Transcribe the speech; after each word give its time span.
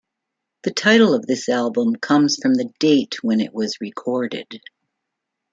The 0.63 0.71
title 0.71 1.13
of 1.13 1.27
this 1.27 1.47
album 1.47 1.95
comes 1.95 2.37
from 2.41 2.55
the 2.55 2.73
date 2.79 3.23
when 3.23 3.39
it 3.39 3.53
was 3.53 3.79
recorded. 3.79 4.47